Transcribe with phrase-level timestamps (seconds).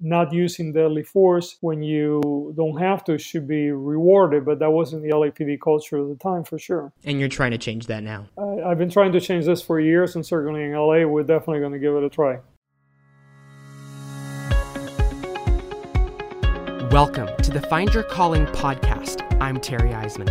[0.00, 4.44] not using deadly force when you don't have to should be rewarded.
[4.44, 6.92] But that wasn't the LAPD culture at the time, for sure.
[7.04, 8.26] And you're trying to change that now.
[8.38, 11.60] I, I've been trying to change this for years, and certainly in LA, we're definitely
[11.60, 12.38] going to give it a try.
[16.90, 19.24] Welcome to the Find Your Calling podcast.
[19.40, 20.28] I'm Terry Eisman.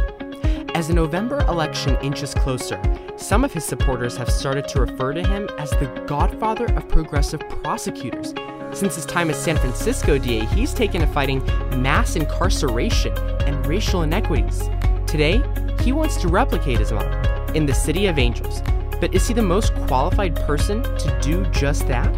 [0.75, 2.81] As the November election inches closer,
[3.17, 7.39] some of his supporters have started to refer to him as the godfather of progressive
[7.63, 8.33] prosecutors.
[8.73, 11.43] Since his time as San Francisco DA, he's taken to fighting
[11.81, 14.69] mass incarceration and racial inequities.
[15.07, 15.41] Today,
[15.81, 17.11] he wants to replicate his model
[17.55, 18.61] in the City of Angels.
[19.01, 22.15] But is he the most qualified person to do just that?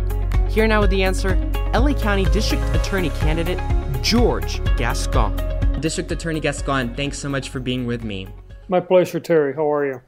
[0.50, 1.36] Here now with the answer
[1.74, 3.60] LA County District Attorney candidate
[4.02, 5.38] George Gascon.
[5.80, 8.28] District Attorney Gascon, thanks so much for being with me.
[8.68, 9.54] My pleasure, Terry.
[9.54, 10.02] How are you?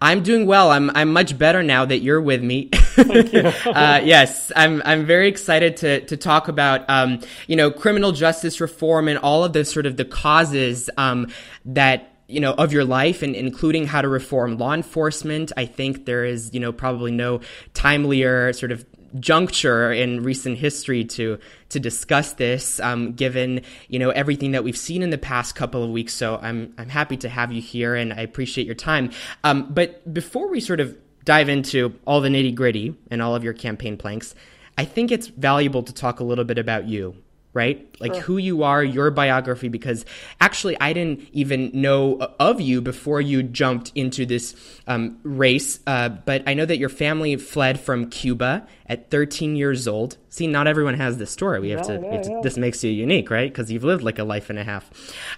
[0.00, 0.70] I'm doing well.
[0.70, 2.70] I'm I'm much better now that you're with me.
[3.72, 8.60] Uh, yes, I'm I'm very excited to to talk about um, you know criminal justice
[8.60, 11.28] reform and all of the sort of the causes um,
[11.64, 16.06] that you know of your life and including how to reform law enforcement i think
[16.06, 17.40] there is you know probably no
[17.74, 18.86] timelier sort of
[19.18, 24.76] juncture in recent history to to discuss this, um, given you know everything that we've
[24.76, 26.14] seen in the past couple of weeks.
[26.14, 29.10] So I'm I'm happy to have you here, and I appreciate your time.
[29.44, 33.44] Um, but before we sort of dive into all the nitty gritty and all of
[33.44, 34.34] your campaign planks,
[34.76, 37.16] I think it's valuable to talk a little bit about you
[37.54, 37.86] right?
[38.00, 38.22] Like sure.
[38.22, 40.04] who you are, your biography, because
[40.40, 44.54] actually I didn't even know of you before you jumped into this
[44.86, 45.80] um, race.
[45.86, 50.16] Uh, but I know that your family fled from Cuba at 13 years old.
[50.30, 51.60] See, not everyone has this story.
[51.60, 52.40] We have, yeah, to, yeah, have to yeah.
[52.42, 53.52] This makes you unique, right?
[53.52, 54.90] Because you've lived like a life and a half.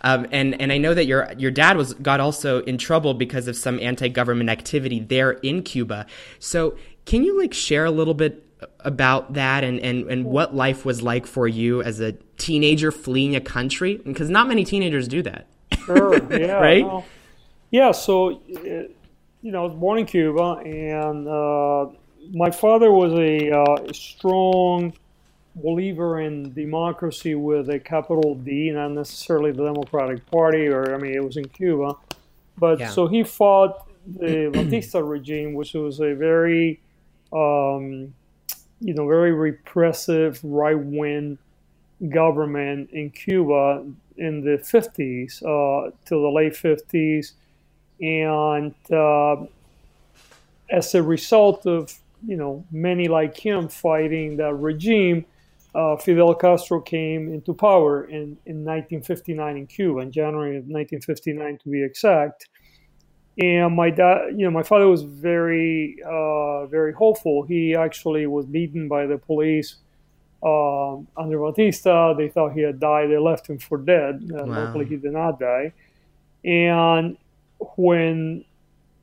[0.02, 3.48] Um, and and I know that your your dad was got also in trouble because
[3.48, 6.06] of some anti-government activity there in Cuba.
[6.38, 6.76] So
[7.06, 8.44] can you like share a little bit
[8.80, 13.34] about that and, and, and what life was like for you as a teenager fleeing
[13.34, 14.00] a country?
[14.04, 15.46] Because not many teenagers do that.
[15.84, 16.54] Sure, yeah.
[16.54, 16.84] right?
[16.84, 17.04] No.
[17.70, 18.88] Yeah, so, uh,
[19.42, 21.86] you know, I was born in Cuba, and uh,
[22.32, 24.92] my father was a uh, strong
[25.56, 31.14] believer in democracy with a capital D, not necessarily the Democratic Party, or, I mean,
[31.14, 31.96] it was in Cuba.
[32.56, 32.88] But yeah.
[32.90, 36.80] so he fought the Batista regime, which was a very
[37.32, 38.14] um,
[38.84, 41.38] you know, very repressive right wing
[42.10, 43.82] government in Cuba
[44.18, 47.32] in the 50s uh, to the late 50s.
[48.02, 49.46] And uh,
[50.70, 51.94] as a result of,
[52.26, 55.24] you know, many like him fighting that regime,
[55.74, 61.58] uh, Fidel Castro came into power in, in 1959 in Cuba, in January of 1959
[61.64, 62.48] to be exact
[63.38, 68.46] and my dad you know my father was very uh, very hopeful he actually was
[68.46, 69.76] beaten by the police
[70.42, 74.64] um, under batista they thought he had died they left him for dead uh, wow.
[74.64, 75.72] luckily he did not die
[76.44, 77.16] and
[77.76, 78.44] when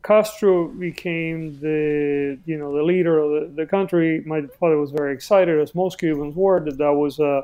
[0.03, 5.13] castro became the you know the leader of the, the country my father was very
[5.13, 7.43] excited as most cubans were that that was a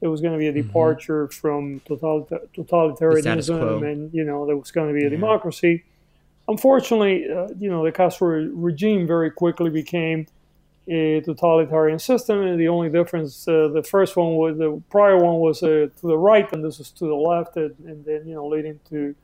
[0.00, 0.66] it was going to be a mm-hmm.
[0.66, 1.40] departure mm-hmm.
[1.40, 5.10] from totalitarianism and you know there was going to be a yeah.
[5.10, 5.84] democracy
[6.46, 10.26] Unfortunately, uh, you know, the Castro regime very quickly became
[10.86, 15.36] a totalitarian system, and the only difference, uh, the first one was the prior one
[15.36, 18.34] was uh, to the right, and this was to the left, and, and, then you
[18.34, 19.14] know, leading to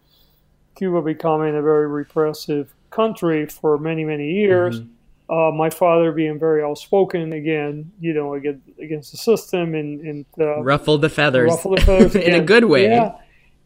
[0.77, 4.81] Cuba becoming a very repressive country for many many years.
[4.81, 4.93] Mm-hmm.
[5.31, 10.25] Uh, my father being very outspoken again, you know, against, against the system and, and
[10.41, 12.87] uh, ruffled the feathers, ruffled the feathers in a good way.
[12.87, 13.13] Yeah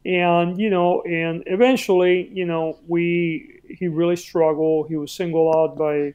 [0.04, 4.88] and you know and eventually you know we he really struggled.
[4.88, 6.14] He was singled out by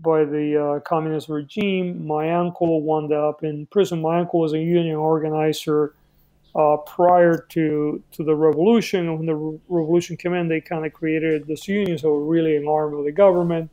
[0.00, 2.06] by the uh, communist regime.
[2.06, 4.00] My uncle wound up in prison.
[4.02, 5.94] My uncle was a union organizer
[6.54, 9.16] uh, prior to to the revolution.
[9.16, 11.98] When the re- revolution came in they kind of created this union.
[11.98, 13.70] So really an arm of the government.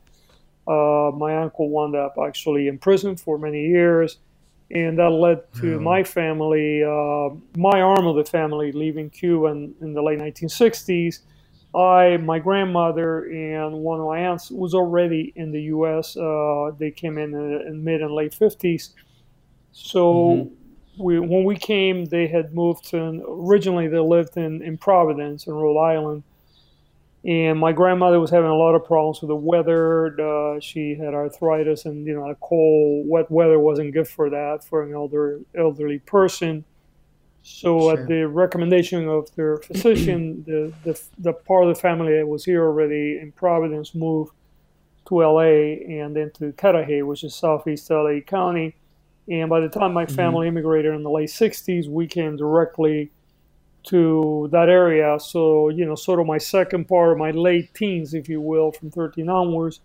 [0.66, 4.18] Uh, my uncle wound up actually in prison for many years
[4.72, 5.82] and that led to mm.
[5.82, 7.28] my family, uh,
[7.58, 11.20] my arm of the family, leaving Cuba in, in, the late 1960s.
[11.74, 16.16] I, my grandmother, and one of my aunts was already in the U.S.
[16.16, 18.90] Uh, they came in uh, in mid and late 50s.
[19.72, 21.02] So mm-hmm.
[21.02, 23.22] we, when we came, they had moved to.
[23.28, 26.22] Originally, they lived in, in Providence, in Rhode Island
[27.24, 30.20] and my grandmother was having a lot of problems with the weather.
[30.20, 34.64] Uh, she had arthritis, and you know, the cold, wet weather wasn't good for that
[34.64, 36.64] for an elder elderly person.
[37.44, 38.00] So, sure.
[38.00, 42.44] at the recommendation of their physician, the, the the part of the family that was
[42.44, 44.32] here already in Providence moved
[45.08, 48.74] to LA and then to Cudahy, which is southeast LA County.
[49.28, 50.14] And by the time my mm-hmm.
[50.14, 50.56] family mm-hmm.
[50.56, 53.12] immigrated in the late 60s, we came directly
[53.84, 55.18] to that area.
[55.20, 58.72] So, you know, sort of my second part of my late teens, if you will,
[58.72, 59.80] from 13 onwards,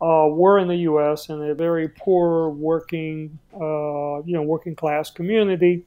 [0.00, 1.28] uh, were in the U.S.
[1.28, 5.84] in a very poor working, uh, you know, working class community.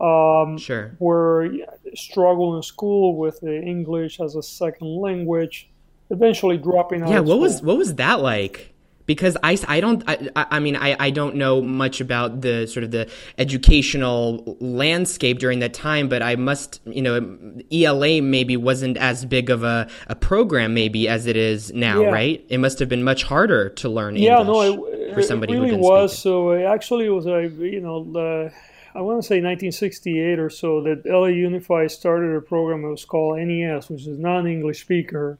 [0.00, 0.94] Um, sure.
[0.98, 1.50] Were
[1.94, 5.70] struggling in school with the English as a second language,
[6.10, 7.08] eventually dropping out.
[7.08, 7.40] Yeah, what school.
[7.40, 8.74] was what was that like?
[9.06, 12.84] Because I, I don't I, I mean I, I don't know much about the sort
[12.84, 13.08] of the
[13.38, 17.38] educational landscape during that time but I must you know
[17.72, 22.10] ELA maybe wasn't as big of a, a program maybe as it is now yeah.
[22.10, 25.54] right it must have been much harder to learn yeah English no it, for somebody
[25.54, 28.52] it really was so actually it was a you know the,
[28.94, 33.04] I want to say 1968 or so that LA Unified started a program that was
[33.04, 35.38] called NES which is non-English speaker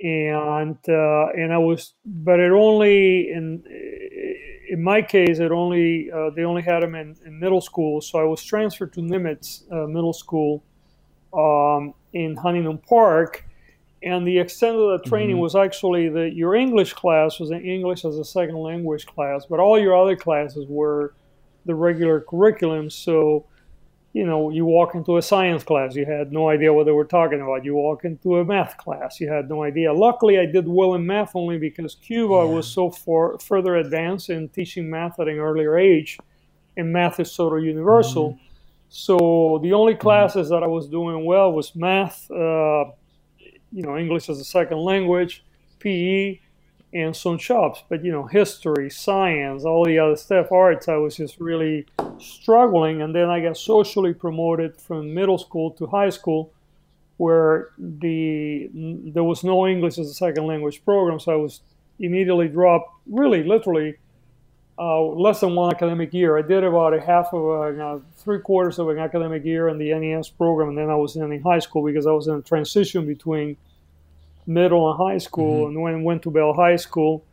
[0.00, 3.62] and uh, and I was, but it only in
[4.68, 8.18] in my case it only uh, they only had them in, in, middle school, so
[8.18, 10.62] I was transferred to Nimitz uh, Middle School
[11.32, 13.44] um, in Huntington Park,
[14.02, 15.42] and the extent of the training mm-hmm.
[15.42, 19.58] was actually that your English class was an English as a second language class, but
[19.58, 21.14] all your other classes were
[21.66, 23.46] the regular curriculum, so
[24.12, 27.04] you know, you walk into a science class, you had no idea what they were
[27.04, 27.64] talking about.
[27.64, 29.92] You walk into a math class, you had no idea.
[29.92, 32.44] Luckily, I did well in math only because Cuba yeah.
[32.44, 36.18] was so far further advanced in teaching math at an earlier age,
[36.76, 38.32] and math is sort of universal.
[38.32, 38.44] Mm-hmm.
[38.90, 42.86] So the only classes that I was doing well was math, uh,
[43.70, 45.44] you know, English as a second language,
[45.80, 46.40] PE,
[46.92, 47.82] and some shops.
[47.88, 51.86] But you know, history, science, all the other stuff, arts, I was just really
[52.18, 53.02] struggling.
[53.02, 56.52] And then I got socially promoted from middle school to high school,
[57.16, 61.20] where the there was no English as a second language program.
[61.20, 61.60] So I was
[61.98, 63.96] immediately dropped, really, literally.
[64.80, 66.38] Uh, less than one academic year.
[66.38, 69.68] I did about a half of a, you know, three quarters of an academic year
[69.68, 72.36] in the NES program, and then I was in high school because I was in
[72.36, 73.56] a transition between
[74.48, 75.76] middle and high school, mm-hmm.
[75.76, 77.24] and when went to Bell High School,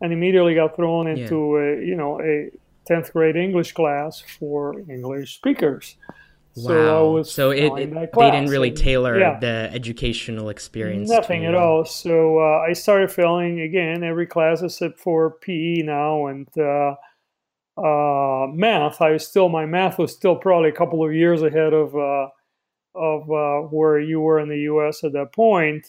[0.00, 1.82] and immediately got thrown into yeah.
[1.82, 2.50] a you know a
[2.86, 5.96] tenth grade English class for English speakers.
[6.56, 6.62] Wow.
[6.64, 9.38] So, was, so it, it they didn't really tailor yeah.
[9.38, 11.08] the educational experience.
[11.08, 11.84] Nothing at all.
[11.84, 16.94] So uh, I started failing again every class except for PE now and uh,
[17.80, 19.00] uh, math.
[19.00, 22.28] I was still my math was still probably a couple of years ahead of uh,
[22.94, 25.04] of uh, where you were in the U.S.
[25.04, 25.86] at that point.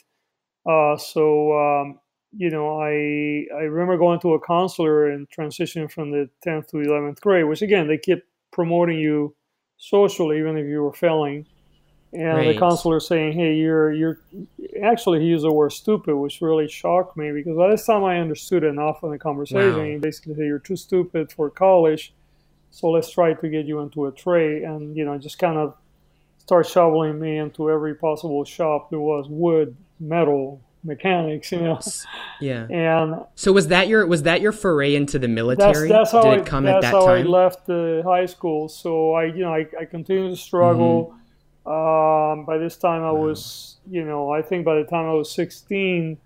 [0.65, 1.99] Uh, so um,
[2.31, 6.77] you know, I I remember going to a counselor and transitioning from the 10th to
[6.77, 9.35] 11th grade, which again they keep promoting you
[9.77, 11.45] socially even if you were failing.
[12.11, 12.53] And right.
[12.53, 14.19] the counselor saying, "Hey, you're you're."
[14.81, 18.19] Actually, he used the word "stupid," which really shocked me because by this time I
[18.19, 19.77] understood enough in the conversation.
[19.77, 19.83] Wow.
[19.83, 22.13] He basically said, "You're too stupid for college,
[22.71, 25.75] so let's try to get you into a trade." And you know, just kind of
[26.39, 31.79] start shoveling me into every possible shop there was wood, metal, mechanics, you know.
[32.39, 32.67] Yeah.
[32.69, 35.89] And so was that your was that your foray into the military?
[35.89, 37.25] That's, that's how Did it come I, at that how time?
[37.25, 38.69] I left the high school.
[38.69, 41.07] So I, you know, I, I continued to struggle.
[41.07, 41.19] Mm-hmm.
[41.69, 45.31] Um, by this time, I was, you know, I think by the time I was
[45.31, 46.17] 16,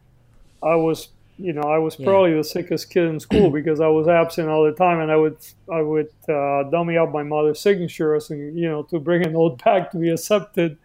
[0.62, 2.38] I was, you know, I was probably yeah.
[2.38, 5.38] the sickest kid in school because I was absent all the time, and I would,
[5.70, 9.62] I would uh, dummy up my mother's signature, as you know, to bring a note
[9.64, 10.78] back to be accepted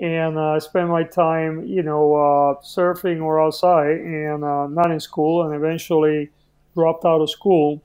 [0.00, 4.90] and uh, I spent my time, you know, uh, surfing or outside and uh, not
[4.90, 6.30] in school, and eventually
[6.74, 7.82] dropped out of school.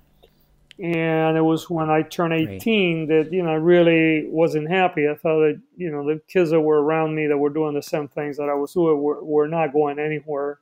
[0.80, 3.08] And it was when I turned 18 right.
[3.08, 5.10] that, you know, I really wasn't happy.
[5.10, 7.82] I thought that, you know, the kids that were around me that were doing the
[7.82, 10.60] same things that I was doing were, were not going anywhere.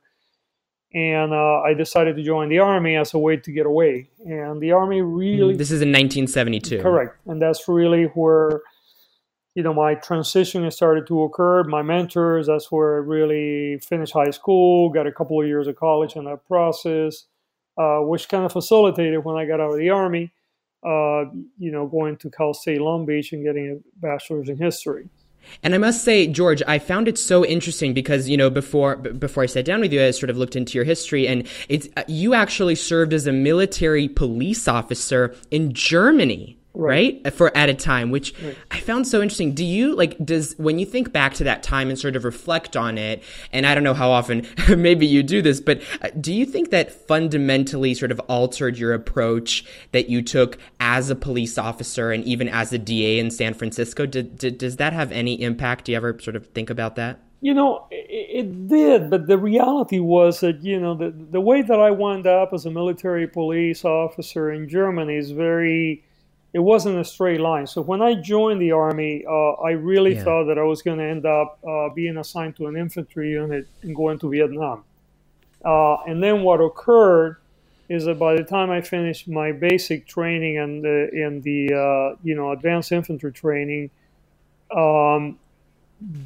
[0.92, 4.10] And uh, I decided to join the Army as a way to get away.
[4.24, 5.56] And the Army really.
[5.56, 6.80] This is in 1972.
[6.80, 7.16] Correct.
[7.26, 8.62] And that's really where
[9.54, 11.62] you know, my transition started to occur.
[11.64, 15.76] My mentors, that's where I really finished high school, got a couple of years of
[15.76, 17.24] college in that process,
[17.78, 20.32] uh, which kind of facilitated when I got out of the Army,
[20.84, 21.26] uh,
[21.58, 25.08] you know, going to Cal State Long Beach and getting a bachelor's in history.
[25.62, 29.42] And I must say, George, I found it so interesting because you know before before
[29.42, 32.32] I sat down with you, I sort of looked into your history, and it's you
[32.32, 37.20] actually served as a military police officer in Germany right.
[37.24, 37.32] right.
[37.32, 38.56] for at a time which right.
[38.70, 41.88] i found so interesting do you like does when you think back to that time
[41.88, 45.40] and sort of reflect on it and i don't know how often maybe you do
[45.40, 50.22] this but uh, do you think that fundamentally sort of altered your approach that you
[50.22, 54.58] took as a police officer and even as a da in san francisco did, did,
[54.58, 57.86] does that have any impact do you ever sort of think about that you know,
[57.90, 61.90] it, it, did, but the reality was that you know the the way that I
[61.90, 66.03] wound up as a military police officer in Germany is very.
[66.54, 67.66] It wasn't a straight line.
[67.66, 70.24] So when I joined the army, uh, I really yeah.
[70.24, 73.66] thought that I was going to end up uh, being assigned to an infantry unit
[73.82, 74.84] and going to Vietnam.
[75.64, 77.38] Uh, and then what occurred
[77.88, 82.16] is that by the time I finished my basic training and the, in the uh,
[82.22, 83.90] you know advanced infantry training,
[84.74, 85.38] um,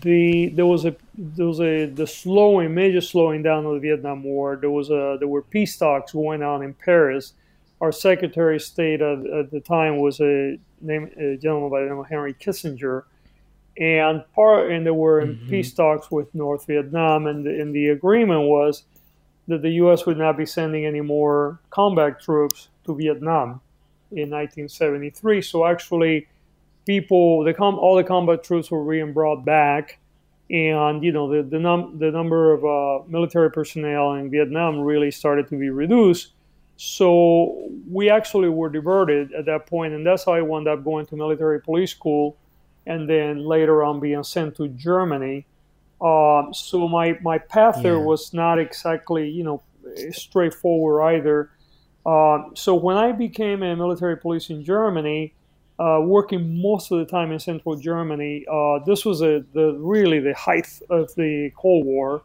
[0.02, 4.23] the there was a there was a the slowing major slowing down of the Vietnam
[4.25, 4.56] War.
[4.56, 7.32] There was a there were peace talks going on in Paris.
[7.80, 11.87] Our Secretary of State at, at the time was a, name, a gentleman by the
[11.87, 13.04] name of Henry Kissinger,
[13.78, 15.49] and part and there were mm-hmm.
[15.49, 18.85] peace talks with North Vietnam, and the, and the agreement was
[19.47, 20.06] that the U.S.
[20.06, 23.61] would not be sending any more combat troops to Vietnam
[24.11, 25.42] in 1973.
[25.42, 26.26] So actually
[26.87, 29.99] people, the com- all the combat troops were being brought back,
[30.50, 35.11] and you know the the, num- the number of uh, military personnel in Vietnam really
[35.11, 36.32] started to be reduced.
[36.80, 41.06] So we actually were diverted at that point, and that's how I wound up going
[41.06, 42.37] to military police school,
[42.87, 45.44] and then later on being sent to Germany.
[46.00, 47.82] Uh, so my my path yeah.
[47.82, 49.61] there was not exactly you know
[50.12, 51.50] straightforward either.
[52.06, 55.35] Uh, so when I became a military police in Germany,
[55.78, 58.44] uh, working most of the time in central Germany.
[58.50, 62.23] Uh, this was a, the really the height of the Cold War.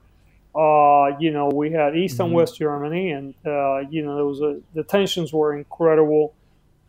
[0.56, 2.26] Uh, you know, we had East mm-hmm.
[2.26, 6.36] and West Germany, and uh, you know, there was a, the tensions were incredible.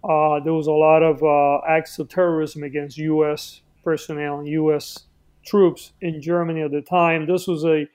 [0.03, 3.63] Uh, there was a lot of uh, acts of terrorism against U.S.
[3.83, 5.07] personnel and U.S.
[5.47, 7.27] troops in Germany at the time.
[7.27, 7.87] This was a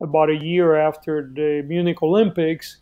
[0.00, 2.78] about a year after the Munich Olympics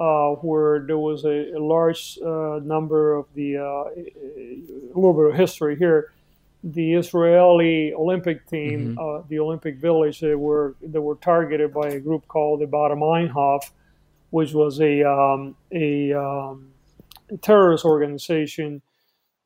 [0.00, 5.32] uh, where there was a, a large uh, number of the, uh, a little bit
[5.32, 6.12] of history here.
[6.62, 8.98] The Israeli Olympic team, mm-hmm.
[8.98, 12.98] Uh, the Olympic Village, they were they were targeted by a group called the Baader
[12.98, 13.70] Meinhof,
[14.30, 16.72] which was a um, a, um,
[17.30, 18.82] a, terrorist organization,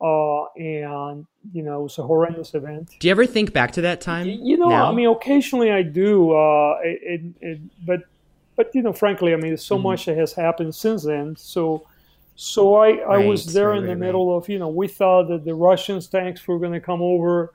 [0.00, 2.90] uh, and you know it was a horrendous event.
[2.99, 4.26] Do you ever think back to that time?
[4.26, 4.90] You know, now?
[4.90, 8.00] I mean, occasionally I do, uh, it, it, but
[8.56, 9.85] but you know, frankly, I mean, so mm-hmm.
[9.85, 11.37] much has happened since then.
[11.37, 11.87] So,
[12.37, 14.88] so I, I right, was there right, in the right, middle of, you know, we
[14.88, 17.55] thought that the Russians tanks were going to come over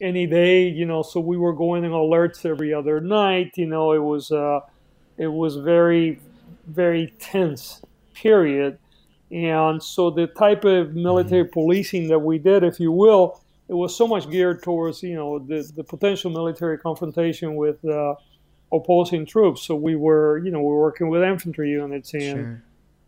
[0.00, 3.52] any day, you know, so we were going in alerts every other night.
[3.56, 4.60] You know, it was, uh,
[5.16, 6.20] it was very,
[6.66, 7.82] very tense
[8.14, 8.78] period.
[9.30, 11.52] And so the type of military mm-hmm.
[11.52, 15.38] policing that we did, if you will, it was so much geared towards, you know,
[15.38, 18.14] the, the potential military confrontation with, uh,
[18.72, 19.62] opposing troops.
[19.62, 22.62] So we were, you know, we were working with infantry units and sure.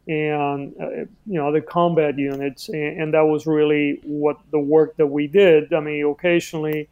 [0.09, 0.91] And uh,
[1.27, 5.27] you know the combat units, and, and, that was really what the work that we
[5.27, 5.73] did.
[5.73, 6.89] I mean, occasionally.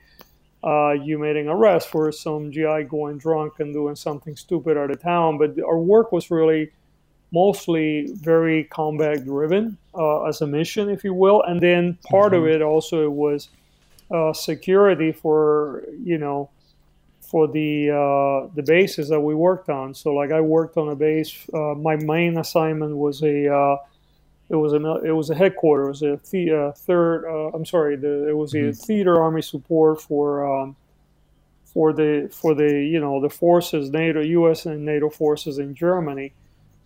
[0.63, 4.91] Uh, you made an arrest for some GI going drunk and doing something stupid out
[4.91, 6.71] of town, but our work was really
[7.33, 11.43] mostly very combat driven uh, as a mission, if you will.
[11.43, 12.45] And then part mm-hmm.
[12.45, 13.49] of it also was
[14.11, 16.51] uh, security for you know
[17.31, 19.95] for the uh, the bases that we worked on.
[19.95, 21.47] So like I worked on a base.
[21.55, 23.77] Uh, my main assignment was a uh,
[24.49, 27.25] it was a it was a headquarters, a the, uh, third.
[27.25, 28.71] Uh, I'm sorry, the, it was mm-hmm.
[28.71, 30.77] a theater army support for um,
[31.65, 34.67] for the for the you know the forces, NATO, U.S.
[34.67, 36.33] and NATO forces in Germany.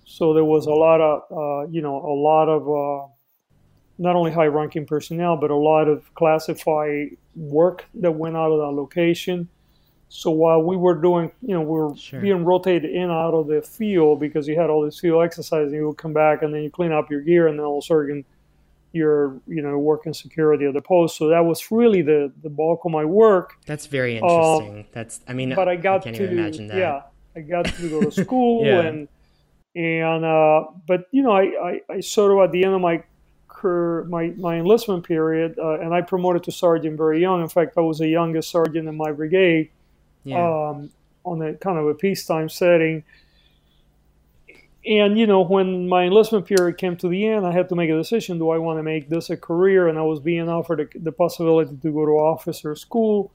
[0.05, 3.11] So there was a lot of uh, you know a lot of
[3.97, 8.77] not only high-ranking personnel, but a lot of classified work that went out of that
[8.79, 9.49] location
[10.17, 12.21] so while we were doing, you know, we were sure.
[12.21, 15.75] being rotated in out of the field because you had all this field exercise, and
[15.75, 17.83] you would come back and then you clean up your gear, and then all of
[17.83, 18.25] a sudden
[18.93, 21.17] you're, you know, working security of the post.
[21.17, 23.55] So that was really the the bulk of my work.
[23.67, 24.79] That's very interesting.
[24.79, 26.79] Um, That's, I mean, but I got I can't to, even imagine that.
[26.79, 27.03] Yeah,
[27.35, 28.83] I got to go to school yeah.
[28.83, 29.09] and
[29.75, 33.03] and uh, but you know, I, I, I sort of at the end of my
[33.49, 37.43] career, my my enlistment period, uh, and I promoted to sergeant very young.
[37.43, 39.71] In fact, I was the youngest sergeant in my brigade
[40.25, 40.71] yeah.
[40.71, 40.91] um,
[41.25, 43.05] on a kind of a peacetime setting.
[44.87, 47.91] And you know, when my enlistment period came to the end, I had to make
[47.91, 49.89] a decision: Do I want to make this a career?
[49.89, 53.33] And I was being offered the possibility to go to officer school.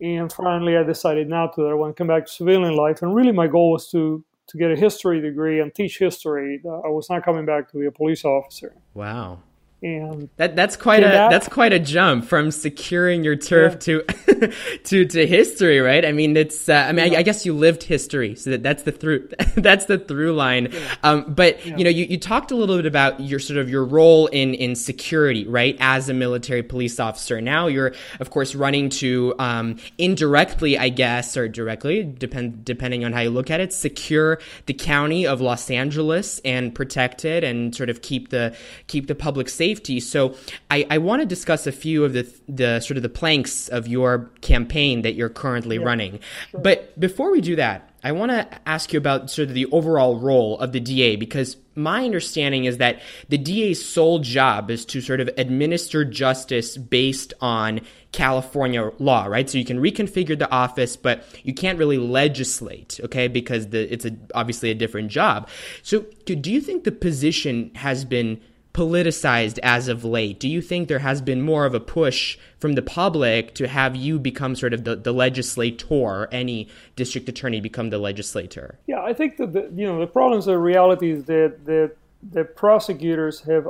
[0.00, 1.62] And finally, I decided not to.
[1.62, 3.02] That I want to come back to civilian life.
[3.02, 6.60] And really, my goal was to to get a history degree and teach history.
[6.64, 8.74] I was not coming back to be a police officer.
[8.94, 9.40] Wow.
[9.82, 14.00] And that that's quite a that, that's quite a jump from securing your turf yeah.
[14.00, 14.52] to
[14.84, 16.02] to to history, right?
[16.02, 17.18] I mean, it's uh, I mean, yeah.
[17.18, 20.68] I, I, guess you lived history, so that that's the through that's the through line.
[20.72, 20.94] Yeah.
[21.02, 23.84] Um, but you know, you, you talked a little bit about your sort of your
[23.84, 25.76] role in in security, right?
[25.78, 31.36] As a military police officer, now you're of course running to um, indirectly, I guess,
[31.36, 35.70] or directly, depend depending on how you look at it, secure the county of Los
[35.70, 38.56] Angeles and protect it and sort of keep the
[38.86, 40.00] keep the public safe safety.
[40.00, 40.34] So
[40.70, 43.88] I, I want to discuss a few of the the sort of the planks of
[43.88, 46.20] your campaign that you're currently yeah, running.
[46.50, 46.60] Sure.
[46.60, 50.16] But before we do that, I want to ask you about sort of the overall
[50.16, 55.00] role of the DA because my understanding is that the DA's sole job is to
[55.00, 57.80] sort of administer justice based on
[58.12, 59.50] California law, right?
[59.50, 63.26] So you can reconfigure the office, but you can't really legislate, okay?
[63.26, 65.48] Because the, it's a, obviously a different job.
[65.82, 68.40] So do you think the position has been
[68.76, 70.38] politicized as of late.
[70.38, 73.96] Do you think there has been more of a push from the public to have
[73.96, 78.78] you become sort of the, the legislator, any district attorney become the legislator?
[78.86, 82.44] Yeah, I think that the, you know the problems of reality is that that the
[82.44, 83.66] prosecutors have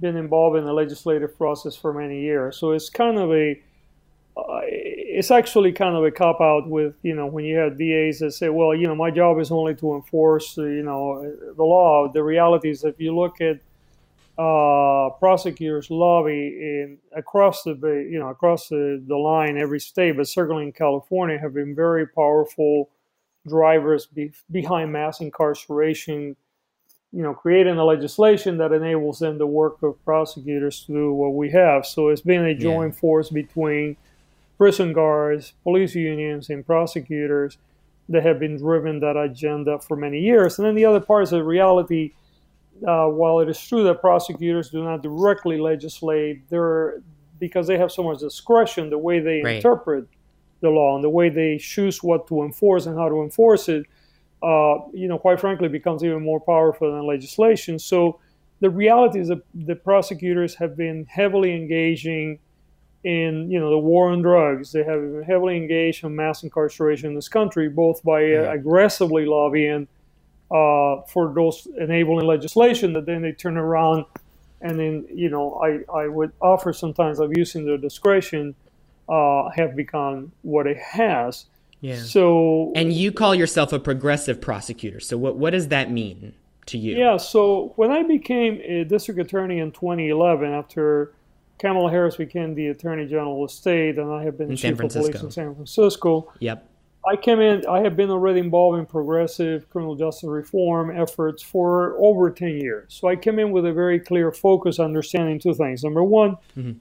[0.00, 2.56] been involved in the legislative process for many years.
[2.56, 3.60] So it's kind of a
[4.36, 8.20] uh, it's actually kind of a cop out with you know when you have DAs
[8.20, 12.06] that say, well, you know, my job is only to enforce you know the law.
[12.06, 13.58] The reality is, if you look at
[14.36, 17.76] uh, prosecutors lobby in across the
[18.10, 22.06] you know across the, the line every state, but certainly in California, have been very
[22.06, 22.90] powerful
[23.46, 26.36] drivers be, behind mass incarceration.
[27.12, 31.34] You know, creating the legislation that enables them to work with prosecutors to do what
[31.34, 31.86] we have.
[31.86, 33.00] So it's been a joint yeah.
[33.00, 33.96] force between
[34.58, 37.56] prison guards, police unions, and prosecutors
[38.08, 40.58] that have been driven that agenda for many years.
[40.58, 42.14] And then the other part is the reality
[42.86, 47.02] uh, while it is true that prosecutors do not directly legislate, they're
[47.38, 49.56] because they have so much discretion the way they right.
[49.56, 50.06] interpret
[50.60, 53.84] the law and the way they choose what to enforce and how to enforce it.
[54.42, 57.78] Uh, you know, quite frankly, becomes even more powerful than legislation.
[57.78, 58.20] So
[58.60, 62.38] the reality is that the prosecutors have been heavily engaging
[63.04, 64.72] in you know the war on drugs.
[64.72, 69.26] They have been heavily engaged in mass incarceration in this country, both by uh, aggressively
[69.26, 69.86] lobbying
[70.54, 74.04] uh, for those enabling legislation that then they turn around
[74.60, 78.54] and then you know I, I would offer sometimes of using their discretion
[79.08, 81.46] uh, have become what it has.
[81.80, 81.96] Yeah.
[81.96, 85.00] So and you call yourself a progressive prosecutor.
[85.00, 86.34] So what what does that mean
[86.66, 86.96] to you?
[86.96, 87.16] Yeah.
[87.16, 91.12] So when I became a district attorney in 2011, after
[91.58, 94.80] Kamala Harris became the Attorney General of the state, and I have been in chief
[94.80, 96.32] of police in San Francisco.
[96.38, 96.68] Yep.
[97.06, 101.96] I came in, I have been already involved in progressive criminal justice reform efforts for
[101.98, 102.86] over 10 years.
[102.88, 105.84] So I came in with a very clear focus, understanding two things.
[105.84, 106.72] Number one, mm-hmm.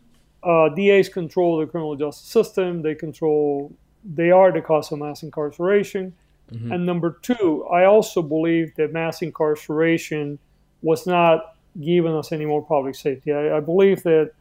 [0.49, 5.23] uh, DAs control the criminal justice system, they control, they are the cause of mass
[5.23, 6.13] incarceration.
[6.51, 6.71] Mm-hmm.
[6.71, 10.39] And number two, I also believe that mass incarceration
[10.81, 13.33] was not giving us any more public safety.
[13.33, 14.31] I, I believe that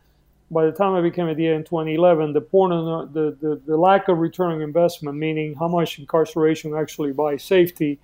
[0.53, 3.77] by the time I became a DA in 2011, the point of the, the, the
[3.77, 7.99] lack of return on investment, meaning how much incarceration actually buys safety,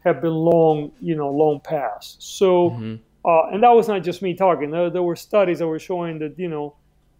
[0.00, 2.20] have been long, you know, long past.
[2.36, 2.96] So, mm-hmm.
[3.24, 4.70] uh, and that was not just me talking.
[4.70, 6.74] There, there, were studies that were showing that, you know,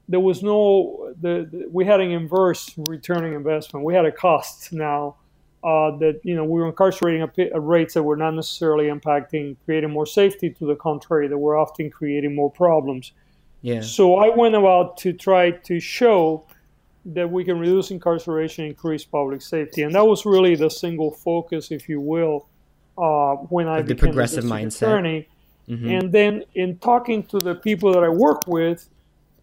[0.08, 3.86] there was no, the, the we had an inverse returning investment.
[3.86, 5.16] We had a cost now
[5.62, 9.90] uh, that, you know, we were incarcerating at rates that were not necessarily impacting, creating
[9.90, 10.50] more safety.
[10.50, 13.12] To the contrary, that were often creating more problems.
[13.64, 13.80] Yeah.
[13.80, 16.44] So I went about to try to show
[17.06, 21.70] that we can reduce incarceration, increase public safety, and that was really the single focus,
[21.70, 22.46] if you will,
[22.98, 24.82] uh, when I the became progressive mindset.
[24.82, 25.28] attorney.
[25.66, 25.88] Mm-hmm.
[25.88, 28.86] And then in talking to the people that I work with,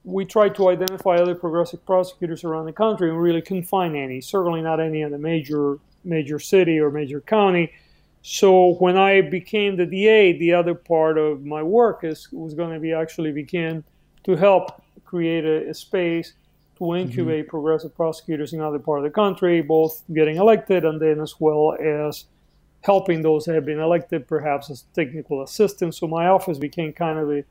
[0.04, 3.96] we tried to identify other progressive prosecutors around the country, and we really couldn't find
[3.96, 4.22] any.
[4.22, 7.74] Certainly not any in a major major city or major county.
[8.22, 12.72] So when I became the DA, the other part of my work is was going
[12.72, 13.84] to be actually begin
[14.24, 16.34] to help create a, a space
[16.78, 17.02] to mm-hmm.
[17.02, 17.50] incubate mm-hmm.
[17.50, 21.76] progressive prosecutors in other part of the country, both getting elected and then as well
[21.80, 22.26] as
[22.82, 26.00] helping those that have been elected, perhaps as technical assistants.
[26.00, 27.44] So my office became kind of a,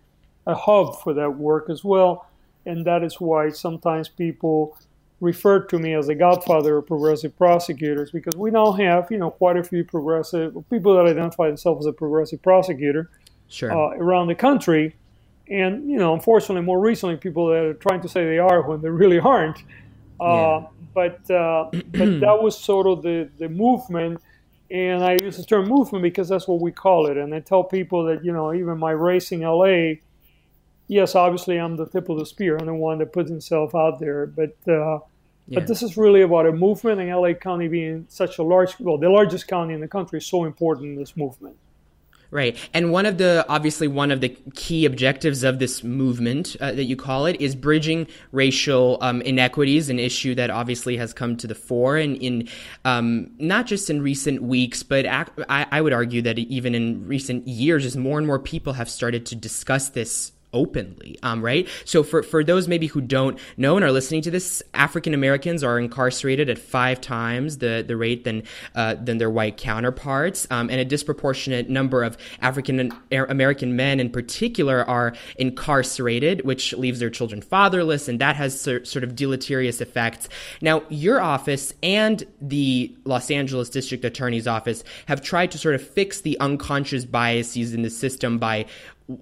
[0.47, 2.27] a hub for that work as well.
[2.67, 4.77] And that is why sometimes people
[5.21, 9.31] refer to me as the godfather of progressive prosecutors because we now have, you know,
[9.31, 13.11] quite a few progressive people that identify themselves as a progressive prosecutor
[13.49, 13.71] sure.
[13.71, 14.97] uh, around the country
[15.51, 18.81] and you know, unfortunately, more recently, people that are trying to say they are when
[18.81, 19.59] they really aren't.
[20.21, 20.67] Uh, yeah.
[20.95, 24.23] But uh, but that was sort of the the movement,
[24.71, 27.17] and I use the term movement because that's what we call it.
[27.17, 29.95] And I tell people that you know, even my racing LA,
[30.87, 32.57] yes, obviously I'm the tip of the spear.
[32.57, 34.57] I'm the one that puts himself out there, but.
[34.67, 35.01] Uh,
[35.49, 35.59] yeah.
[35.59, 38.99] But this is really about a movement, and LA County being such a large, well,
[38.99, 41.57] the largest county in the country is so important in this movement.
[42.33, 42.57] Right.
[42.73, 46.85] And one of the, obviously, one of the key objectives of this movement uh, that
[46.85, 51.49] you call it is bridging racial um, inequities, an issue that obviously has come to
[51.49, 52.49] the fore in, in
[52.85, 57.05] um, not just in recent weeks, but ac- I, I would argue that even in
[57.05, 61.69] recent years, as more and more people have started to discuss this openly, um, right?
[61.85, 65.63] So for, for those maybe who don't know and are listening to this, African Americans
[65.63, 68.43] are incarcerated at five times the, the rate than,
[68.75, 70.47] uh, than their white counterparts.
[70.51, 76.99] Um, and a disproportionate number of African American men in particular are incarcerated, which leaves
[76.99, 78.09] their children fatherless.
[78.09, 80.29] And that has sort of deleterious effects.
[80.61, 85.87] Now, your office and the Los Angeles District Attorney's Office have tried to sort of
[85.87, 88.67] fix the unconscious biases in the system by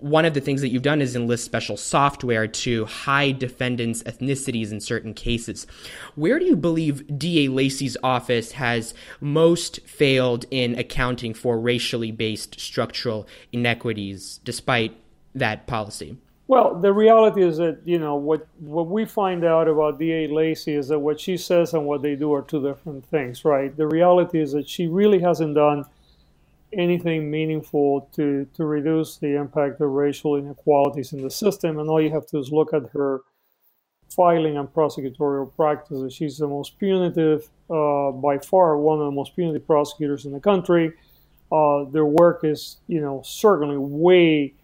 [0.01, 4.71] one of the things that you've done is enlist special software to hide defendants' ethnicities
[4.71, 5.67] in certain cases.
[6.15, 12.61] Where do you believe DA Lacey's office has most failed in accounting for racially based
[12.61, 14.95] structural inequities despite
[15.35, 16.19] that policy?
[16.49, 20.75] Well, the reality is that, you know, what, what we find out about DA Lacey
[20.75, 23.75] is that what she says and what they do are two different things, right?
[23.75, 25.85] The reality is that she really hasn't done
[26.73, 31.79] anything meaningful to, to reduce the impact of racial inequalities in the system.
[31.79, 33.23] And all you have to do is look at her
[34.15, 36.13] filing and prosecutorial practices.
[36.15, 40.41] She's the most punitive, uh, by far, one of the most punitive prosecutors in the
[40.41, 40.93] country.
[41.51, 44.55] Uh, their work is, you know, certainly way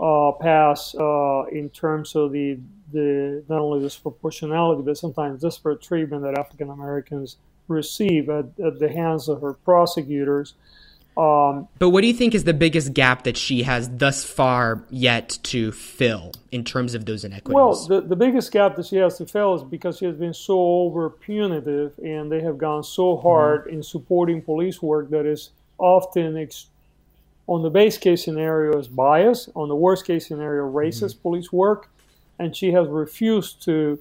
[0.00, 2.58] uh, past uh, in terms of the
[2.92, 8.88] the not only disproportionality but sometimes disparate treatment that African Americans receive at, at the
[8.88, 10.54] hands of her prosecutors.
[11.16, 14.84] Um, but what do you think is the biggest gap that she has thus far
[14.90, 17.54] yet to fill in terms of those inequities?
[17.54, 20.34] Well, the, the biggest gap that she has to fill is because she has been
[20.34, 23.76] so over punitive and they have gone so hard mm-hmm.
[23.76, 26.66] in supporting police work that is often, ex-
[27.46, 31.22] on the base case scenario, is biased, on the worst case scenario, racist mm-hmm.
[31.22, 31.90] police work.
[32.40, 34.00] And she has refused to,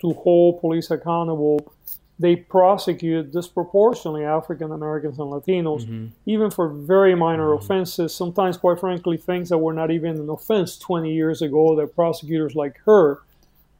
[0.00, 1.72] to hold police accountable
[2.20, 6.08] they prosecute disproportionately African Americans and Latinos, mm-hmm.
[6.26, 7.64] even for very minor mm-hmm.
[7.64, 8.14] offenses.
[8.14, 12.54] Sometimes, quite frankly, things that were not even an offense 20 years ago that prosecutors
[12.54, 13.22] like her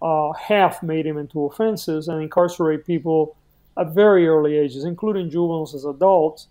[0.00, 3.36] uh, have made them into offenses and incarcerate people
[3.76, 6.46] at very early ages, including juveniles as adults.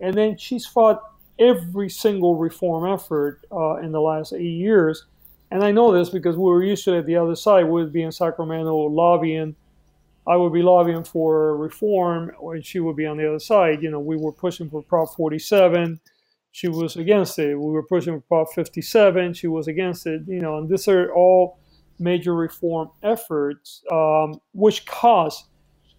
[0.00, 1.00] And then she's fought
[1.38, 5.04] every single reform effort uh, in the last eight years.
[5.52, 7.66] And I know this because we were usually at the other side.
[7.66, 9.54] We'd be in Sacramento lobbying
[10.28, 13.82] I would be lobbying for reform, and she would be on the other side.
[13.82, 15.98] You know, we were pushing for Prop 47.
[16.52, 17.56] She was against it.
[17.56, 19.34] We were pushing for Prop 57.
[19.34, 20.22] She was against it.
[20.26, 21.58] You know, and these are all
[21.98, 25.44] major reform efforts, um, which cause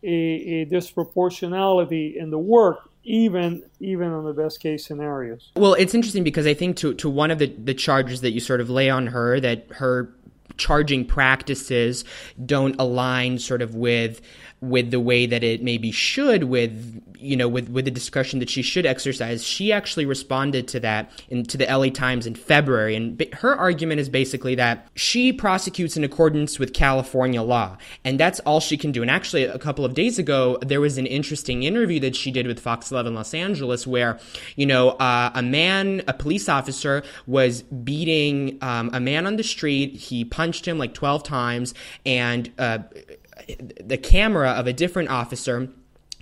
[0.03, 5.51] a, a disproportionality in the work even even on the best case scenarios.
[5.55, 8.39] Well, it's interesting because I think to to one of the the charges that you
[8.39, 10.13] sort of lay on her that her
[10.59, 12.05] charging practices
[12.45, 14.21] don't align sort of with
[14.61, 18.49] with the way that it maybe should with you know with with the discretion that
[18.49, 22.95] she should exercise she actually responded to that in to the LA Times in February.
[22.95, 28.39] And her argument is basically that she prosecutes in accordance with California law and that's
[28.41, 29.01] all she can do.
[29.01, 32.47] And actually a couple of days ago there was an interesting interview that she did
[32.47, 34.19] with Fox 11 Los Angeles where
[34.55, 39.43] you know uh, a man a police officer was beating um, a man on the
[39.43, 39.95] street.
[39.95, 41.73] He punched him like 12 times.
[42.05, 42.79] And uh,
[43.79, 45.69] the camera of a different officer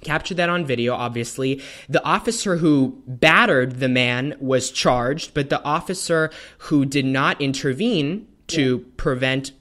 [0.02, 5.64] captured that on video obviously the officer who battered the man was charged but the
[5.64, 8.94] officer who did not intervene to yeah.
[8.98, 9.52] prevent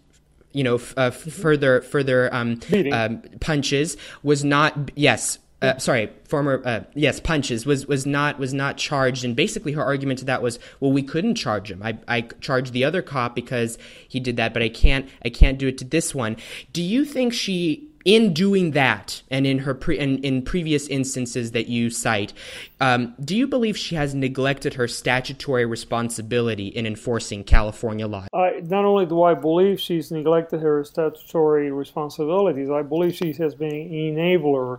[0.52, 2.60] you know f- uh, further further um,
[2.92, 8.52] um, punches was not yes uh, sorry, former uh, yes, punches was was not was
[8.52, 11.82] not charged, and basically her argument to that was, well, we couldn't charge him.
[11.82, 15.58] I I charged the other cop because he did that, but I can't I can't
[15.58, 16.36] do it to this one.
[16.72, 21.50] Do you think she in doing that and in her pre- in, in previous instances
[21.50, 22.32] that you cite
[22.80, 28.60] um, do you believe she has neglected her statutory responsibility in enforcing california law I,
[28.62, 33.72] not only do i believe she's neglected her statutory responsibilities i believe she has been
[33.72, 34.78] enabler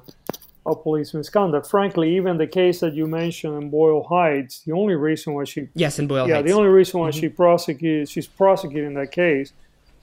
[0.67, 1.65] of police misconduct.
[1.65, 5.69] Frankly, even the case that you mentioned in Boyle Heights, the only reason why she
[5.73, 6.47] yes in Boyle yeah Heights.
[6.47, 7.19] the only reason why mm-hmm.
[7.19, 9.53] she prosecuted she's prosecuting that case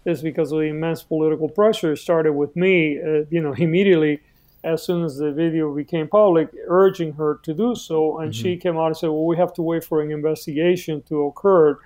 [0.05, 1.93] is because of the immense political pressure.
[1.93, 4.21] It started with me, uh, you know, immediately
[4.65, 8.43] as soon as the video became public, urging her to do so, and mm-hmm.
[8.43, 11.79] she came out and said, "Well, we have to wait for an investigation to occur."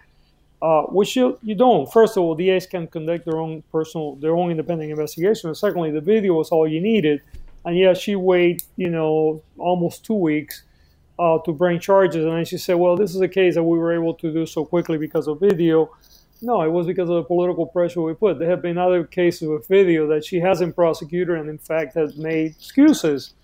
[0.60, 1.90] uh, which you, you don't.
[1.92, 5.48] First of all, DAs can conduct their own personal, their own independent investigation.
[5.48, 7.22] And secondly, the video was all you needed.
[7.68, 10.62] And yeah, she waited, you know, almost two weeks
[11.18, 12.24] uh, to bring charges.
[12.24, 14.46] And then she said, well, this is a case that we were able to do
[14.46, 15.94] so quickly because of video.
[16.40, 18.38] No, it was because of the political pressure we put.
[18.38, 22.16] There have been other cases with video that she hasn't prosecuted and, in fact, has
[22.16, 23.35] made excuses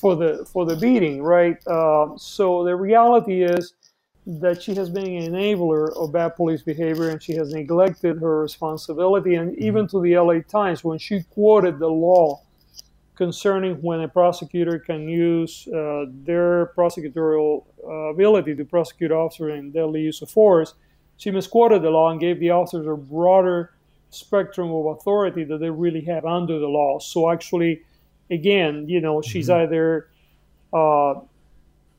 [0.00, 1.56] for the for the beating, right?
[1.66, 3.74] Uh, so the reality is
[4.24, 8.40] that she has been an enabler of bad police behavior and she has neglected her
[8.40, 9.34] responsibility.
[9.34, 12.40] And even to the LA Times, when she quoted the law
[13.14, 19.70] concerning when a prosecutor can use uh, their prosecutorial uh, ability to prosecute officers in
[19.70, 20.74] deadly use of force,
[21.16, 23.72] she misquoted the law and gave the officers a broader
[24.10, 26.98] spectrum of authority that they really have under the law.
[26.98, 27.82] So actually,
[28.30, 29.62] again, you know, she's mm-hmm.
[29.62, 30.08] either
[30.72, 31.20] uh,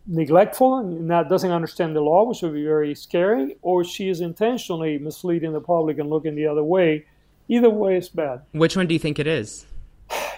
[0.07, 4.21] neglectful and not doesn't understand the law, which would be very scary, or she is
[4.21, 7.05] intentionally misleading the public and looking the other way.
[7.47, 8.41] Either way, it's bad.
[8.53, 9.65] Which one do you think it is?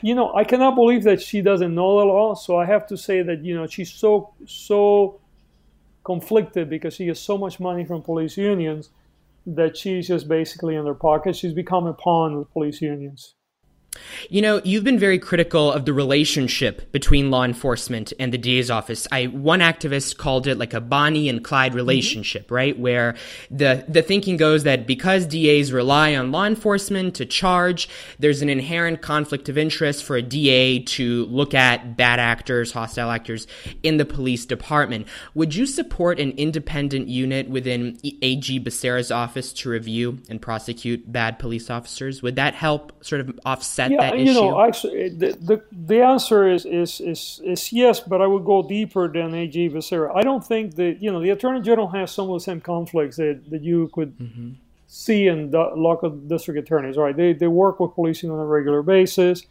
[0.02, 2.36] You know, I cannot believe that she doesn't know the law.
[2.36, 5.20] So I have to say that you know she's so so
[6.04, 8.90] conflicted because she has so much money from police unions
[9.46, 11.36] that she's just basically in their pocket.
[11.36, 13.36] She's become a pawn with police unions.
[14.30, 18.70] You know, you've been very critical of the relationship between law enforcement and the DA's
[18.70, 19.08] office.
[19.12, 21.78] I one activist called it like a Bonnie and Clyde mm-hmm.
[21.78, 22.56] relationship, mm-hmm.
[22.56, 22.80] right?
[22.80, 23.16] Where
[23.50, 28.50] the the thinking goes that because DAs rely on law enforcement to charge, there's an
[28.50, 33.48] inherent conflict of interest for a DA to look at bad actors, hostile actors
[33.84, 35.08] in the police department.
[35.34, 41.40] Would you support an independent unit within AG Becerra's office to review and prosecute bad
[41.40, 42.22] police officers?
[42.22, 46.02] Would that help sort of offset that, yeah, that you know, actually, the, the, the
[46.02, 50.16] answer is, is, is, is yes, but I would go deeper than AG Becerra.
[50.16, 53.18] I don't think that, you know, the Attorney General has some of the same conflicts
[53.18, 54.52] that, that you could mm-hmm.
[54.88, 57.16] see in the local district attorneys, right?
[57.16, 59.44] They, they work with policing on a regular basis.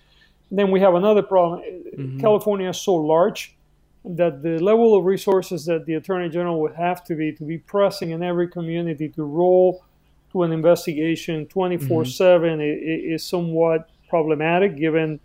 [0.50, 1.60] And then we have another problem.
[1.60, 2.20] Mm-hmm.
[2.20, 3.56] California is so large
[4.04, 7.58] that the level of resources that the Attorney General would have to be to be
[7.58, 9.84] pressing in every community to roll
[10.30, 12.10] to an investigation 24 mm-hmm.
[12.10, 15.20] 7 is somewhat problematic given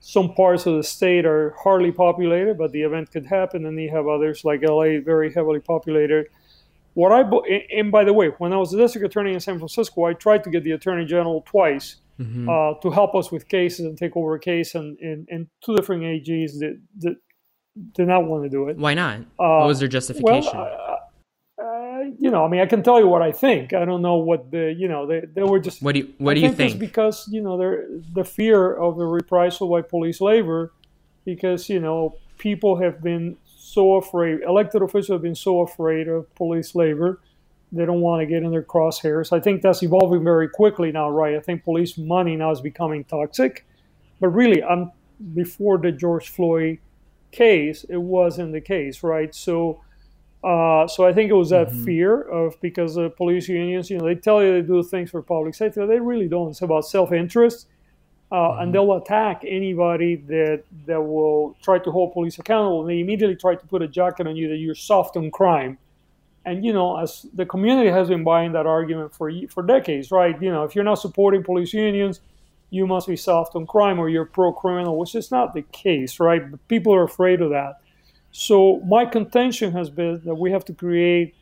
[0.00, 3.90] some parts of the state are hardly populated, but the event could happen, and you
[3.90, 6.26] have others like LA, very heavily populated.
[6.94, 7.22] What I
[7.76, 10.44] and by the way, when I was the district attorney in San Francisco, I tried
[10.44, 12.48] to get the attorney general twice mm-hmm.
[12.48, 15.74] uh, to help us with cases and take over a case, and, and, and two
[15.76, 17.16] different AGs that, that
[17.94, 18.76] did not want to do it.
[18.76, 19.20] Why not?
[19.38, 20.52] Uh, what was their justification?
[20.54, 20.87] Well,
[22.18, 23.72] you know, I mean, I can tell you what I think.
[23.72, 25.82] I don't know what the, you know, they, they were just.
[25.82, 26.72] What do you What I do you think?
[26.72, 26.78] think?
[26.78, 27.56] because you know,
[28.14, 30.72] the fear of the reprisal by police labor,
[31.24, 34.40] because you know, people have been so afraid.
[34.42, 37.20] Elected officials have been so afraid of police labor.
[37.70, 39.32] They don't want to get in their crosshairs.
[39.32, 41.36] I think that's evolving very quickly now, right?
[41.36, 43.66] I think police money now is becoming toxic.
[44.20, 44.92] But really, I'm
[45.34, 46.78] before the George Floyd
[47.30, 49.34] case, it wasn't the case, right?
[49.34, 49.80] So
[50.44, 51.84] uh, so I think it was that mm-hmm.
[51.84, 55.20] fear of because the police unions, you know, they tell you they do things for
[55.20, 56.50] public safety, they really don't.
[56.50, 57.66] It's about self-interest,
[58.30, 58.62] uh, mm-hmm.
[58.62, 62.82] and they'll attack anybody that that will try to hold police accountable.
[62.82, 65.76] And they immediately try to put a jacket on you that you're soft on crime.
[66.44, 70.40] And you know, as the community has been buying that argument for for decades, right?
[70.40, 72.20] You know, if you're not supporting police unions,
[72.70, 76.48] you must be soft on crime or you're pro-criminal, which is not the case, right?
[76.48, 77.80] But people are afraid of that.
[78.32, 81.34] So my contention has been that we have to create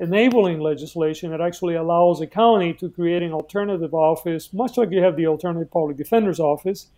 [0.00, 5.02] enabling legislation that actually allows a county to create an alternative office, much like you
[5.02, 6.88] have the alternative public defender's office,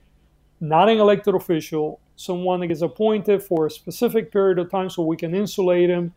[0.60, 5.02] not an elected official, someone that gets appointed for a specific period of time so
[5.02, 6.12] we can insulate him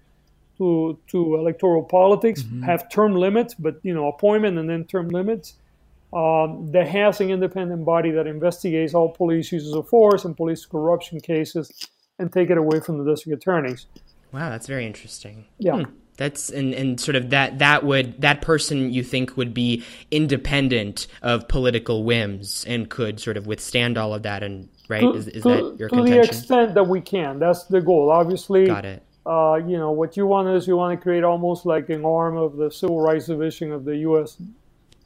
[0.58, 2.64] to, to electoral politics, mm-hmm.
[2.64, 5.56] have term limits, but you know, appointment and then term limits.
[6.12, 10.66] Um, that has an independent body that investigates all police uses of force and police
[10.66, 11.88] corruption cases
[12.20, 13.88] and take it away from the district attorneys.
[14.32, 15.46] Wow, that's very interesting.
[15.58, 15.84] Yeah.
[15.84, 15.92] Hmm.
[16.18, 21.08] That's and, and sort of that that would that person you think would be independent
[21.22, 25.30] of political whims and could sort of withstand all of that and right to, is,
[25.30, 26.22] is to, that your to contention?
[26.22, 30.18] the extent that we can that's the goal obviously got it uh, you know what
[30.18, 33.28] you want is you want to create almost like an arm of the civil rights
[33.28, 34.36] division of the U.S.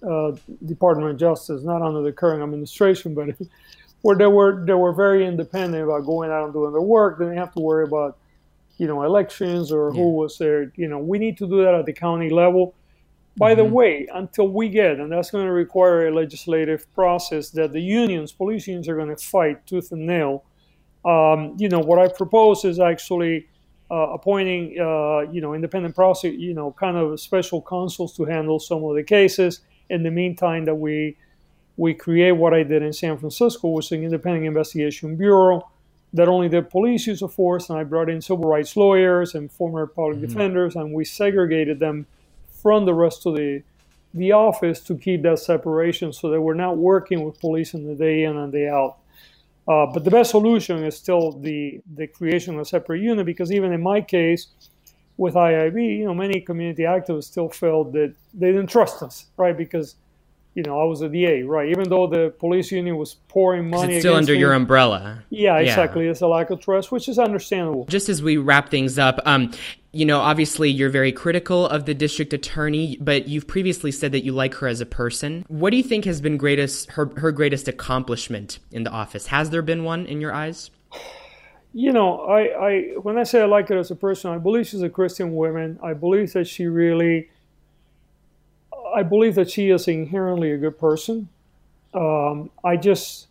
[0.02, 0.32] Uh,
[0.65, 3.36] Department of Justice not under the current administration but
[4.04, 7.18] where they were they were very independent about going out and doing their work.
[7.18, 8.18] They didn't have to worry about
[8.78, 10.00] you know elections or yeah.
[10.00, 10.72] who was there.
[10.76, 12.76] You know, we need to do that at the county level.
[13.36, 13.63] By mm-hmm.
[13.63, 17.82] the way, until we get, and that's going to require a legislative process that the
[17.82, 20.44] unions, police unions, are going to fight tooth and nail.
[21.04, 23.48] Um, you know, what I propose is actually
[23.89, 28.60] uh, appointing, uh, you know, independent prosecutors, you know, kind of special counsels to handle
[28.60, 29.62] some of the cases.
[29.89, 31.18] In the meantime, that we
[31.78, 35.70] we create what I did in San Francisco, which is an independent investigation bureau
[36.14, 39.52] that only did police use of force, and I brought in civil rights lawyers and
[39.52, 40.28] former public mm-hmm.
[40.28, 42.06] defenders, and we segregated them
[42.62, 43.64] from the rest of the
[44.14, 47.96] the office to keep that separation so that we're not working with police in the
[47.96, 48.98] day in and day out.
[49.68, 53.52] Uh, but the best solution is still the, the creation of a separate unit because
[53.52, 54.48] even in my case
[55.18, 59.58] with IIB, you know, many community activists still felt that they didn't trust us, right?
[59.58, 59.96] Because,
[60.56, 61.70] you know, I was a DA, right?
[61.70, 65.24] Even though the police union was pouring money, it's still under me, your umbrella.
[65.30, 66.06] Yeah, exactly.
[66.06, 66.12] Yeah.
[66.12, 67.86] It's a lack of trust, which is understandable.
[67.86, 69.52] Just as we wrap things up, um,
[69.92, 74.24] you know, obviously you're very critical of the district attorney, but you've previously said that
[74.24, 75.44] you like her as a person.
[75.48, 79.28] What do you think has been greatest her her greatest accomplishment in the office?
[79.28, 80.70] Has there been one in your eyes?
[81.76, 84.68] You know, I, I when I say I like her as a person, I believe
[84.68, 85.80] she's a Christian woman.
[85.82, 87.30] I believe that she really
[88.93, 91.29] I believe that she is inherently a good person.
[91.93, 93.27] Um, I just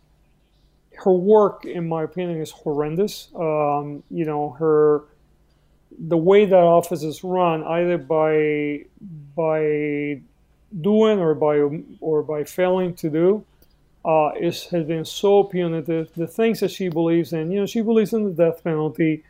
[0.95, 3.29] her work, in my opinion, is horrendous.
[3.35, 5.03] Um, you know, her
[5.99, 8.85] the way that office is run, either by
[9.35, 10.21] by
[10.81, 11.57] doing or by
[11.99, 13.45] or by failing to do,
[14.05, 16.09] uh, is has been so punitive.
[16.15, 19.23] The things that she believes in, you know, she believes in the death penalty.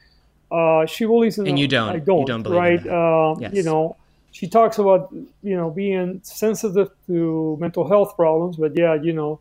[0.52, 1.48] Uh, she believes in.
[1.48, 1.90] And you don't.
[1.90, 2.22] I don't.
[2.22, 2.88] You don't believe right?
[2.88, 3.54] Uh, yes.
[3.54, 3.98] You know,
[4.34, 9.40] she talks about you know being sensitive to mental health problems, but yeah, you know,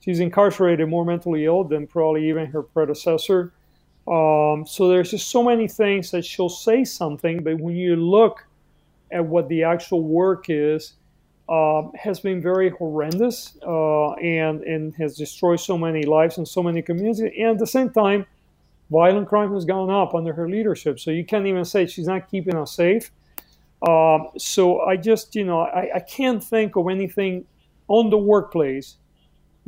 [0.00, 3.52] she's incarcerated more mentally ill than probably even her predecessor.
[4.06, 8.46] Um, so there's just so many things that she'll say something, but when you look
[9.10, 10.94] at what the actual work is,
[11.48, 16.62] um, has been very horrendous uh, and and has destroyed so many lives and so
[16.62, 17.20] many communities.
[17.20, 18.24] And at the same time,
[18.88, 21.00] violent crime has gone up under her leadership.
[21.00, 23.10] So you can't even say she's not keeping us safe.
[23.86, 27.44] Um, so I just, you know, I, I can't think of anything
[27.88, 28.96] on the workplace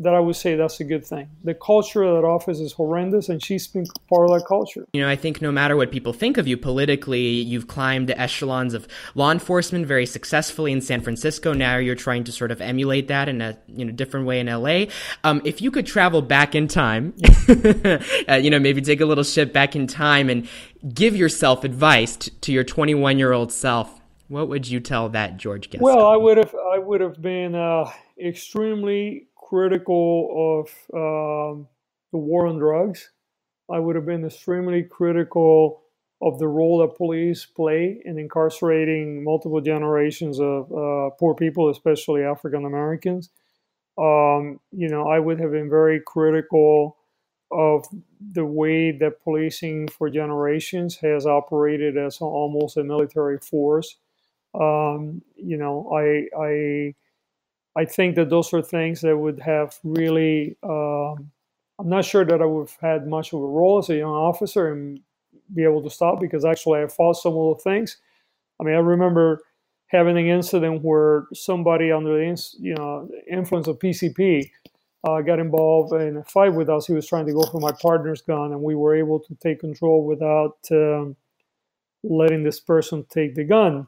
[0.01, 1.29] that I would say that's a good thing.
[1.45, 4.87] The culture of that office is horrendous, and she's been part of that culture.
[4.95, 8.19] You know, I think no matter what people think of you politically, you've climbed the
[8.19, 11.53] echelons of law enforcement very successfully in San Francisco.
[11.53, 14.47] Now you're trying to sort of emulate that in a you know different way in
[14.47, 14.87] LA.
[15.23, 17.13] Um, if you could travel back in time,
[17.49, 20.49] uh, you know, maybe take a little ship back in time and
[20.95, 24.00] give yourself advice t- to your 21 year old self,
[24.31, 25.85] what would you tell that George Gascon?
[25.85, 31.67] Well, I would have I would have been uh, extremely critical of um,
[32.13, 33.11] the war on drugs.
[33.69, 35.83] I would have been extremely critical
[36.23, 42.23] of the role that police play in incarcerating multiple generations of uh, poor people, especially
[42.23, 43.31] African Americans.
[43.99, 46.99] Um, you know, I would have been very critical
[47.51, 47.85] of
[48.21, 53.97] the way that policing for generations has operated as almost a military force.
[54.55, 56.95] Um, you know, I, I
[57.77, 60.57] I think that those are things that would have really.
[60.63, 61.31] Um,
[61.79, 64.11] I'm not sure that I would have had much of a role as a young
[64.11, 65.01] officer and
[65.55, 67.97] be able to stop because actually I fought some of the things.
[68.61, 69.43] I mean, I remember
[69.89, 72.25] having an incident where somebody under the
[72.61, 74.51] you know influence of PCP
[75.05, 76.87] uh, got involved in a fight with us.
[76.87, 79.61] He was trying to go for my partner's gun, and we were able to take
[79.61, 81.17] control without um,
[82.05, 83.87] letting this person take the gun.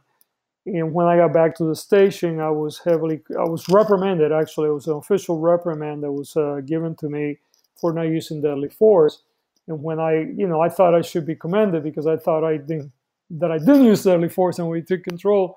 [0.66, 4.30] And when I got back to the station, I was heavily, I was reprimanded.
[4.30, 7.38] Actually, it was an official reprimand that was uh, given to me
[7.74, 9.22] for not using deadly force.
[9.66, 12.58] And when I, you know, I thought I should be commended because I thought I
[12.58, 12.92] didn't,
[13.30, 15.56] that I didn't use deadly force and we took control.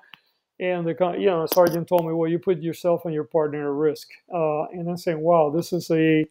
[0.58, 3.68] And the, you know, the sergeant told me, well, you put yourself and your partner
[3.68, 4.08] at risk.
[4.32, 6.24] Uh, and I'm saying, wow, this is a,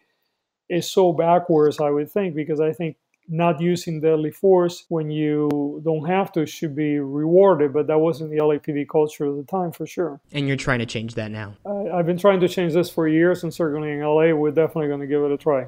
[0.68, 5.82] is so backwards, I would think, because I think not using deadly force when you
[5.84, 9.72] don't have to should be rewarded, but that wasn't the LAPD culture at the time
[9.72, 10.20] for sure.
[10.32, 11.56] And you're trying to change that now?
[11.66, 14.88] I, have been trying to change this for years, and certainly in LA, we're definitely
[14.88, 15.66] going to give it a try.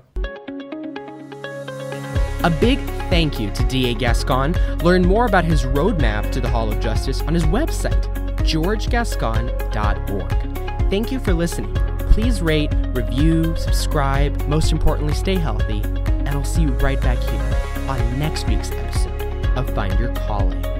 [2.43, 2.77] A big
[3.09, 4.53] thank you to DA Gascon.
[4.83, 8.05] Learn more about his roadmap to the Hall of Justice on his website,
[8.39, 10.89] georgegascon.org.
[10.89, 11.73] Thank you for listening.
[12.11, 15.83] Please rate, review, subscribe, most importantly, stay healthy
[16.27, 20.76] and I'll see you right back here on next week's episode of Find Your Calling.